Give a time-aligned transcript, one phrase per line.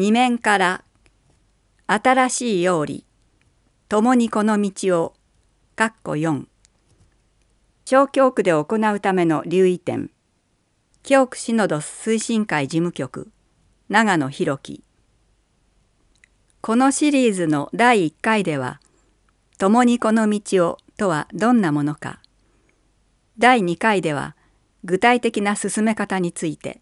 [0.00, 0.82] 二面から
[1.86, 3.04] 新しいようり
[3.90, 5.12] 共にこの道を
[5.76, 6.46] かっこ4
[7.84, 10.10] 小教区で行うための留意点。
[11.02, 13.30] 教区シノドス推進会事務局。
[13.90, 14.82] 長野博樹。
[16.62, 18.80] このシリーズの第1回では
[19.60, 22.22] 「共にこの道を」とはどんなものか。
[23.36, 24.34] 第2回では
[24.82, 26.80] 具体的な進め方について。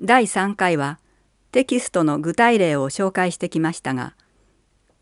[0.00, 0.98] 第3回は
[1.54, 4.16] テキストの具体例を紹介してきましたが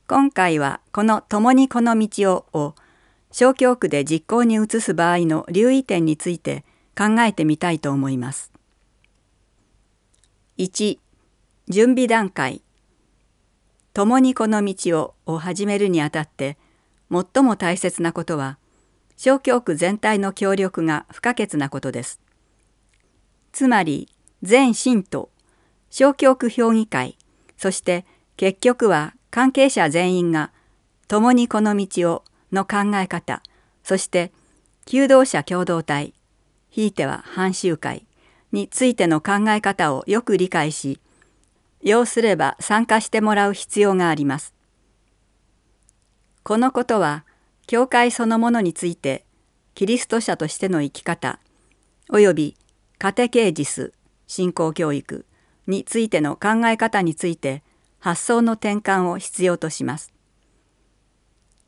[0.07, 2.75] 今回はこの「共にこの道を」を
[3.31, 8.53] 小教区で実行に移す場合の留意点について考えてみたいと思います。
[10.59, 10.99] 1
[11.71, 12.61] 準備段階
[13.95, 16.59] 共にこの道をを始めるにあたって
[17.11, 18.59] 最も大切なことは
[19.17, 22.21] 小教区全体の協力が不可欠なことです。
[23.53, 24.11] つまり
[24.43, 25.32] 全信徒
[25.93, 27.19] 小教区評議会
[27.59, 28.07] そして
[28.39, 30.51] 結局は関係者全員が
[31.07, 33.43] 共にこの道をの考え方
[33.85, 34.33] そして
[34.87, 36.15] 求道者共同体
[36.71, 38.07] ひいては反集会
[38.53, 40.99] についての考え方をよく理解し
[41.83, 44.55] 要すれば参加してもらう必要があります。
[46.43, 47.27] このことは
[47.67, 49.27] 教会そのものについて
[49.75, 51.39] キリスト者としての生き方
[52.09, 52.57] および
[52.99, 53.93] カテケージス
[54.27, 55.27] 信仰教育
[55.67, 57.63] についての考え方について
[57.99, 60.13] 発想の転換を必要とします。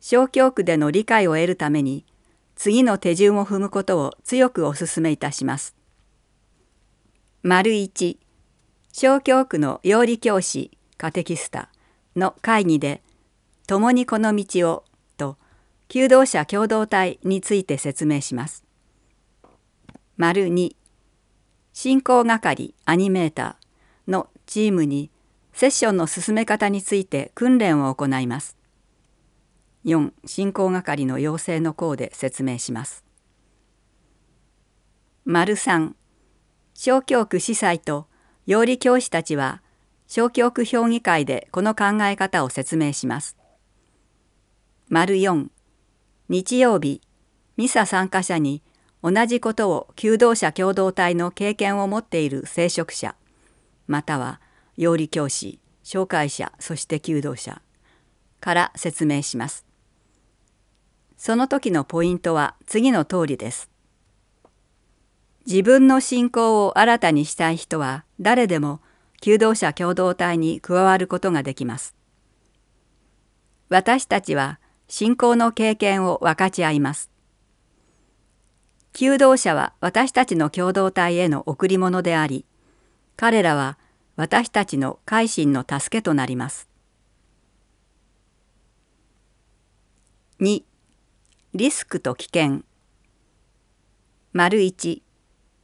[0.01, 2.05] 小教区での理解を得るために
[2.55, 5.75] 次の手順を踏むことを強くお勧めいたします。
[7.41, 8.19] 丸一
[8.91, 11.69] 小教区の養理教師カテキスタ
[12.15, 13.01] の会議で
[13.67, 14.85] 「共にこの道を」
[15.17, 15.37] と
[15.87, 18.63] 求道者共同体について説明します。
[20.17, 20.75] 丸二
[21.73, 23.64] 進行係アニメーター
[24.07, 25.09] のチームに
[25.53, 28.57] セッションの進め方について訓練を行います。
[29.85, 33.05] 4進行係の要請の項で説明します。
[35.23, 35.93] 丸3
[36.73, 38.07] 小教区司祭と
[38.45, 39.61] 養理教師たちは
[40.07, 43.37] 小教区評議会でこの考え方を説明します。
[44.89, 45.47] 丸4
[46.29, 47.01] 日曜日
[47.57, 48.61] ミサ参加者に
[49.01, 53.15] 同じことを求道者共同体の経験を持っている聖職者
[53.87, 54.41] または
[54.77, 57.61] 養理教師紹介者そして求道者
[58.39, 59.65] から説明します。
[61.17, 63.69] その時のポイントは次の通りです。
[65.47, 68.81] 自分の信仰を新たにしたい人は誰でも
[69.21, 71.95] 求道者共同体に加わることができます。
[73.69, 77.09] 私たちは信仰の経験を分かち合います。
[78.93, 82.45] 求道者は私たちの共同体への贈り物であり、
[83.17, 83.77] 彼らは
[84.15, 86.69] 私たちの改心の助けとなります。
[90.41, 90.63] 2.
[91.53, 92.63] リスクと危険
[94.33, 95.01] 丸1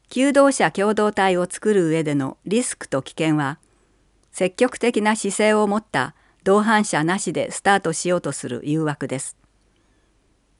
[0.10, 3.60] 求道者共同体を作る上でのリスクと危険は
[4.32, 9.36] 積極的な姿勢を持った同伴者なしでスタートしようとする誘惑です。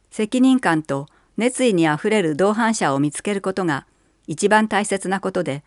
[0.10, 1.08] 責任感と
[1.38, 3.88] 熱意にあふれる同伴者を見つけることが
[4.28, 5.64] 一番大切なことで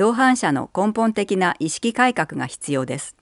[0.00, 3.16] 同伴者の根本的な意識改革が必要です。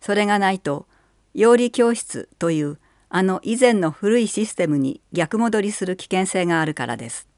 [0.00, 0.86] それがないと
[1.34, 2.78] 養理教室という
[3.10, 7.28] あの以前の古いシステムに逆戻りする危険性があるからです。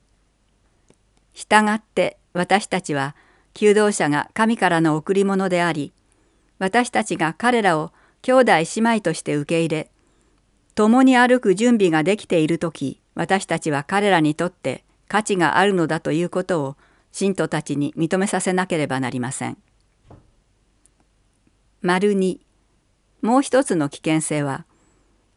[1.35, 3.17] したがって私たちは
[3.53, 5.93] 求道者が神からの贈り物であり
[6.61, 7.91] 私たちが彼らを
[8.23, 9.91] 兄弟姉妹として受け入れ
[10.77, 16.77] 共に歩く準備ができている時私たちは彼らにとって価値があるのだということを
[17.13, 19.59] 信徒たちに認めさせなければなりません。
[21.83, 22.41] 丸2
[23.23, 24.65] もう一つの危険性は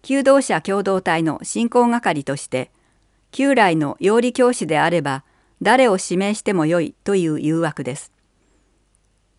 [0.02, 2.72] 求道者共同体の進行係として
[3.32, 5.24] 旧来の養理教師であれば
[5.62, 8.12] 誰を指名してもよいという誘惑です。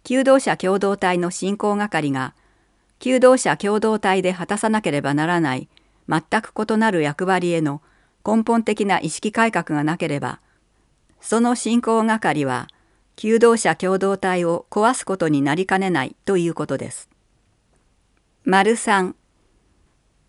[0.04, 2.34] 求道者共同体の進行係が
[2.98, 5.68] 求道者共同体で果たさなければならない
[6.08, 7.82] 全く異なる役割への
[8.26, 10.40] 根本的な意識改革がなければ
[11.24, 12.68] その進行係は
[13.16, 17.08] 求道者共同体を壊すことになりかねないということです。
[18.44, 19.14] 丸3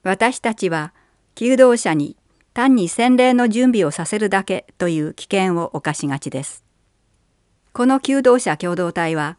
[0.04, 0.94] 私たちは
[1.36, 2.16] 求道者に
[2.54, 6.64] 単に洗礼の準備をさせるだけという危険を冒しがちです。
[7.74, 9.38] この求道者共同体は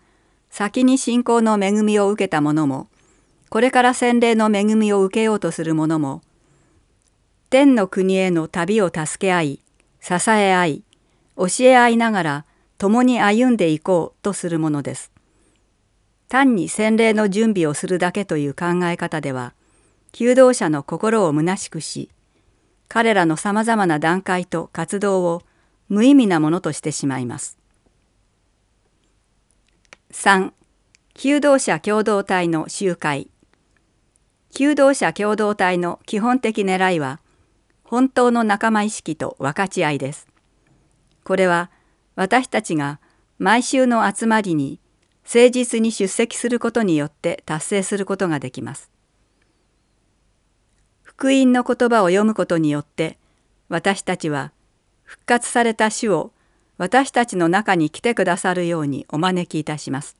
[0.51, 2.89] 先に信仰の恵みを受けた者も
[3.49, 6.21] これから洗礼の恵みを受けようとする者も
[7.49, 9.61] 天の国への旅を助け合い
[10.03, 10.86] 支え合い
[11.37, 12.45] 教え合いながら
[12.79, 15.13] 共に歩んでいこうとするものです。
[16.29, 19.55] 単に洗礼の準備をするだけという考え方では
[20.13, 22.11] 求道者の心を虚しくし
[22.89, 25.43] 彼らのさまざまな段階と活動を
[25.89, 27.59] 無意味なものとしてしまいます。
[30.11, 30.53] 3.
[31.15, 33.31] 求道者共同体の集会
[34.53, 37.21] 求道者共同体の基本的狙いは
[37.85, 40.27] 本当の仲間意識と分かち合いです。
[41.27, 41.73] これは
[42.15, 43.01] 私たちが
[43.41, 44.79] 毎週の集まりに
[45.25, 48.93] 誠実に出席することによって達成することができます。
[51.03, 53.19] 福音の言葉を読むことによって
[53.69, 54.53] 私たちは
[55.03, 56.31] 復活された主を
[56.79, 60.17] 私たちの中に来てくださるようにお招きいたします。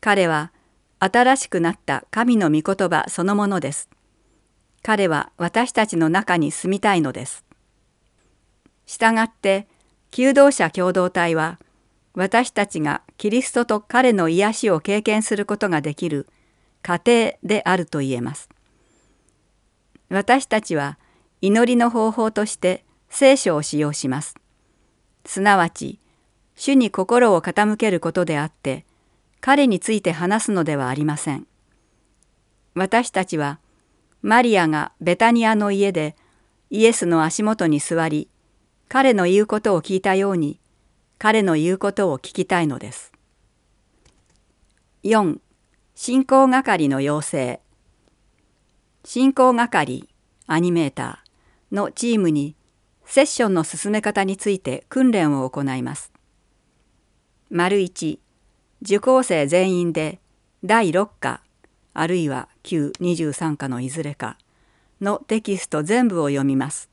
[0.00, 0.52] 彼は
[1.00, 3.88] 新しくなった神の御言葉そのものです。
[4.84, 7.44] 彼は私たちの中に住みたいのです。
[8.86, 9.66] したがって
[10.12, 11.58] 求道者共同体は
[12.14, 16.28] 私たちがキリストと彼の癒しを経験することができる
[16.82, 18.50] 過程であると言えます。
[20.10, 20.98] 私たちは
[21.40, 24.36] 祈りの方法として聖書を使用します。
[25.24, 25.98] すなわち
[26.56, 28.84] 主に心を傾けることであって
[29.40, 31.46] 彼について話すのではありません。
[32.74, 33.60] 私たちは
[34.20, 36.16] マリアがベタニアの家で
[36.68, 38.28] イエスの足元に座り
[38.92, 40.60] 彼の言うことを聞いたように
[41.16, 43.10] 彼の言うことを聞きたいのです。
[45.02, 45.38] 4.
[45.94, 47.60] 進行係の要請
[49.02, 50.06] 進行係
[50.46, 52.54] アニメーターのチームに
[53.06, 56.12] セッションの進め方について訓練を行います。
[57.48, 58.18] 丸1
[58.82, 60.20] 受講生全員で
[60.64, 61.40] 第6課
[61.94, 64.36] あるいは旧23課のいずれか
[65.00, 66.91] のテキスト全部を読みます。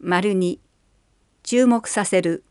[0.00, 0.60] 丸2
[1.42, 2.44] 注目させる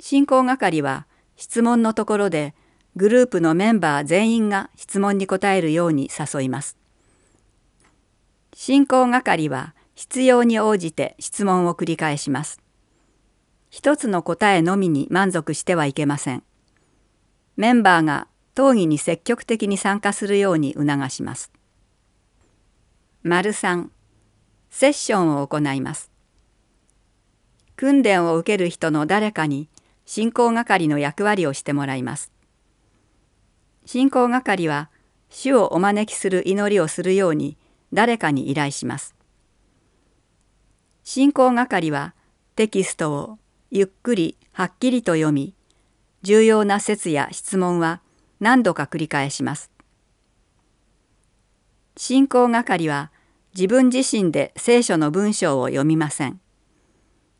[0.00, 1.06] 進行係は
[1.36, 2.54] 質問のところで
[2.96, 6.78] グループのメンバー全員が質問に答えるように誘います。
[8.54, 12.62] 進行係は必要に応じて質問を繰り返します。
[13.68, 16.42] 一つの答えのみに満足してはいけません。
[17.56, 21.52] メンバーが討議に積極的に参加するように促します。
[23.22, 23.88] 丸3
[24.70, 26.11] セッションを行います。
[27.82, 29.68] 訓練を受ける人の誰かに
[30.06, 32.30] 進行係の役割をしてもらいます。
[33.86, 34.88] 進行係は
[35.30, 37.56] 主をお招きする祈りをするように
[37.92, 39.16] 誰かに依頼します。
[41.02, 42.14] 進行係は
[42.54, 43.38] テキストを
[43.72, 45.52] ゆっくりはっきりと読み
[46.22, 48.00] 重要な説や質問は
[48.38, 49.72] 何度か繰り返します。
[51.96, 53.10] 進行係は
[53.56, 56.38] 自分自身で聖書の文章を読みません。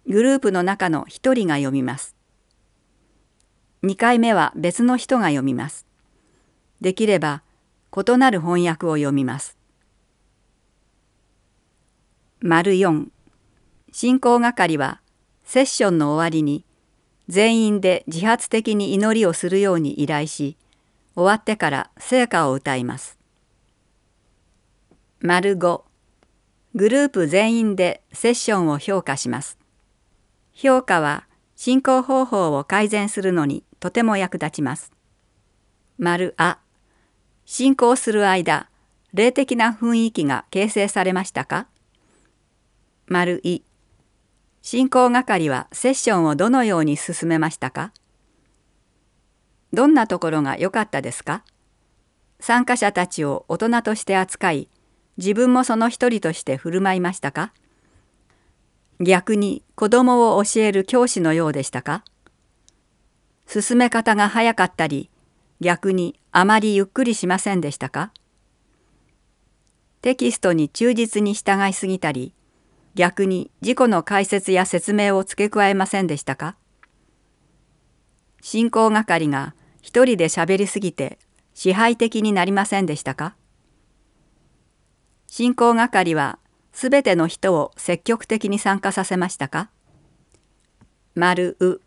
[0.06, 2.16] グループの中の一人が読みます。
[3.84, 5.87] 2回目は別の人が読みます。
[6.81, 7.43] できれば
[7.96, 9.56] 異なる翻訳を読みます。
[12.40, 13.06] 丸4
[13.93, 15.00] 進行係は
[15.44, 16.64] セッションの終わりに
[17.28, 20.56] 全員で自発的に祈りをするように依頼し
[21.14, 23.19] 終わってから聖歌を歌います。
[25.20, 25.82] 丸5
[26.75, 29.62] グループ全員でセッションを評価します。
[30.52, 31.26] 評価は
[31.56, 34.93] 進行方法を改善するのにとても役立ちます。
[35.99, 36.58] 丸あ
[37.44, 38.69] 進行する間
[39.12, 41.67] 霊的な雰囲気が形成されましたか？
[43.06, 43.62] 丸い
[44.62, 47.93] 進行係はセッションをどのように進めましたか？
[49.72, 51.44] どんなところが良かったですか？
[52.41, 54.69] 参加者たちを大人として扱い
[55.17, 57.53] 自分もその一人として振る舞いましたか？
[59.05, 62.05] 逆に子供を教える教師のようでしたか？
[63.49, 65.11] 進め方が早かったり
[65.61, 68.13] 逆にあまりゆっくりしませんでしたか？
[70.03, 72.32] テキストに忠実に従いすぎたり
[72.94, 76.55] 逆に事故の解説や説明を付け加えませんでしたか？
[78.41, 81.19] 進行係が一人で喋りすぎて
[81.55, 83.35] 支配的になりませんでしたか？
[85.27, 86.39] 進行係は
[86.72, 89.70] すべての人を積極的に参加させましたか？
[91.14, 91.81] 丸う。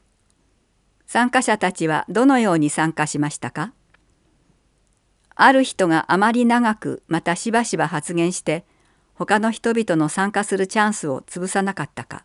[1.07, 3.73] 参加者たちはどのように参加しましたか？
[5.35, 8.63] ある人があまり長くまたしばしば発言して
[9.15, 12.23] 他の人々の参加するチャンスを潰さなかったか？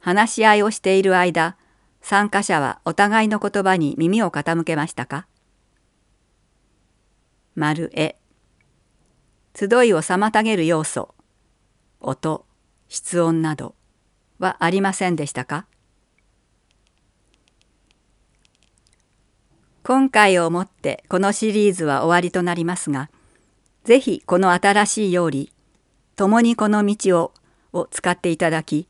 [0.00, 1.56] 話し合いをしている間
[2.02, 5.26] 参加者はお互いの言葉に耳を傾けましたか？
[7.54, 8.16] 丸絵
[9.56, 11.14] 集いを妨げる要素。
[12.00, 12.44] 音
[12.88, 13.76] 室音など。
[14.40, 15.66] はありませんでしたか？
[19.84, 23.10] 今回をもってこのシリーズは終わりとなりますが、
[23.84, 25.52] ぜひこの新しいより、
[26.16, 27.32] 共にこの道を
[27.72, 28.88] を使っていただき、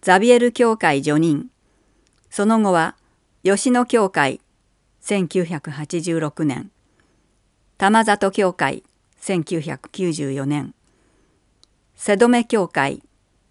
[0.00, 1.50] ザビエル教会叙任、
[2.30, 2.96] その後は
[3.42, 4.40] 吉野教会
[5.02, 6.70] 1986年、
[7.78, 8.82] 玉里教会
[9.20, 10.74] 1994年、
[11.94, 13.02] 瀬戸目教会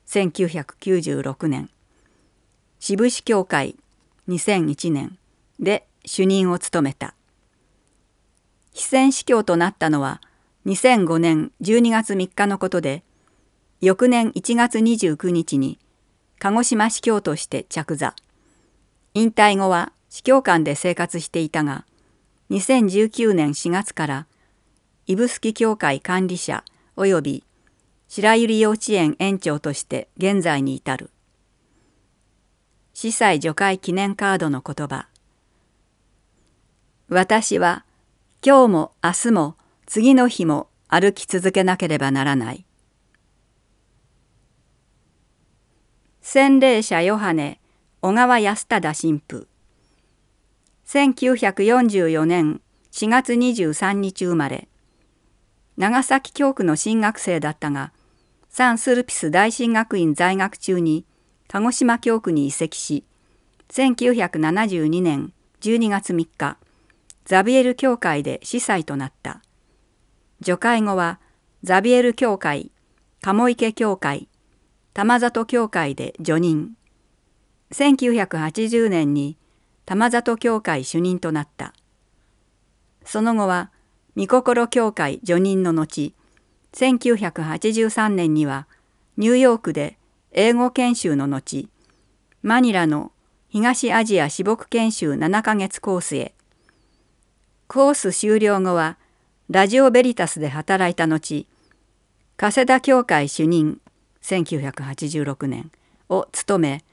[0.07, 1.69] 1996年、
[2.79, 3.75] 渋市教会
[4.27, 5.19] 2001年。
[5.59, 7.13] で主任を務めた。
[8.73, 10.21] 非戦死教となったのは
[10.65, 13.03] 2005年12月3日のことで
[13.81, 15.79] 翌年1月29日に
[16.37, 18.15] 鹿児島司教として着座。
[19.13, 21.85] 引退後は司教官で生活していたが
[22.51, 24.27] 2019年4月から
[25.05, 26.63] 指宿教会管理者
[26.97, 27.43] 及び
[28.07, 31.11] 白百合幼稚園園長として現在に至る。
[32.93, 35.07] 司祭除会記念カードの言葉。
[37.07, 37.85] 私は
[38.43, 42.65] 今日も明日も次の日も歩き続けなければならない。
[46.21, 47.59] 洗礼者ヨハネ
[48.01, 49.47] 小川康忠神父。
[50.91, 54.67] 1944年4月23日生まれ
[55.77, 57.93] 長崎教区の進学生だったが
[58.49, 61.05] サン・スルピス大進学院在学中に
[61.47, 63.05] 鹿児島教区に移籍し
[63.69, 65.31] 1972年
[65.61, 66.57] 12月3日
[67.25, 69.43] ザビエル教会で司祭となった。
[70.41, 71.19] 除会後は
[71.61, 72.71] ザビエル教会、
[73.21, 74.27] 鴨池教会、
[74.95, 76.71] 玉里教会で叙任。
[77.71, 79.37] 1980年に
[79.89, 81.73] 玉里教会主任となった。
[83.03, 83.71] その後は
[84.15, 86.13] 御心教会叙任の後、
[86.73, 88.67] 1983年には
[89.17, 89.97] ニューヨークで
[90.31, 91.67] 英語研修の後、
[92.43, 93.11] マニラの
[93.47, 96.35] 東アジア私牧研修7ヶ月コースへ、
[97.67, 98.99] コース終了後は
[99.49, 101.47] ラジオベリタスで働いた後
[102.37, 103.81] 加世田教会主任
[104.21, 105.71] 1986年
[106.09, 106.83] を務め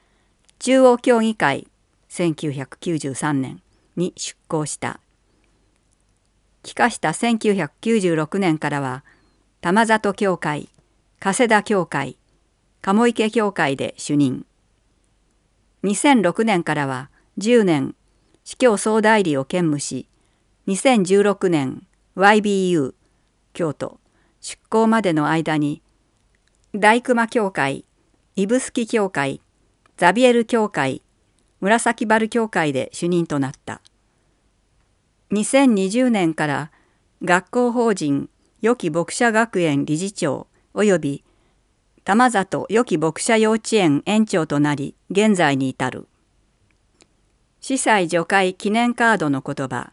[0.57, 1.67] 中央協議会
[2.09, 3.61] 1993年
[3.95, 4.99] に出向した。
[6.63, 9.03] 帰化した1996年からは
[9.61, 10.69] 玉里教会
[11.19, 12.17] 加世田教会
[12.81, 14.45] 鴨池教会で主任。
[15.83, 17.95] 2006年からは10年
[18.43, 20.07] 司教総代理を兼務し
[20.67, 21.85] 2016年
[22.15, 22.93] YBU
[23.53, 23.99] 京都
[24.41, 25.81] 出港までの間に
[26.73, 27.85] 大熊教会
[28.35, 29.41] 指宿教会
[29.97, 31.01] ザビエル教会
[31.61, 33.81] 紫原教会で主任となった
[35.31, 36.71] 2020年から
[37.23, 38.29] 学校法人
[38.61, 41.23] 良き牧者学園理事長及び
[42.03, 46.07] 玉里良き牧者幼稚園園長となり現在に至る
[47.59, 49.91] 司祭除会記念カードの言葉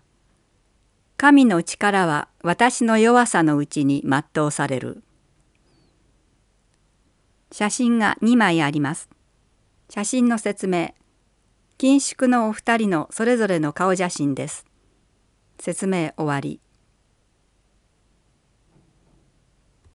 [1.16, 5.02] 神の力は私の弱さのうちに全うされる。
[7.52, 9.08] 写真が2枚あります。
[9.88, 10.92] 写真の説明。
[11.76, 14.64] 緊縮のお二人のそれぞれの顔写真です。
[15.60, 16.60] 説明終わり。